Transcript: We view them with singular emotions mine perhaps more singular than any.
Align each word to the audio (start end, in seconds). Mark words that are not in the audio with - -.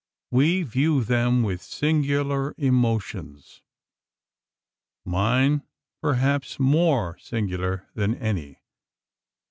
We 0.31 0.63
view 0.63 1.03
them 1.03 1.43
with 1.43 1.61
singular 1.61 2.55
emotions 2.57 3.61
mine 5.05 5.61
perhaps 6.01 6.59
more 6.59 7.19
singular 7.19 7.87
than 7.93 8.15
any. 8.15 8.63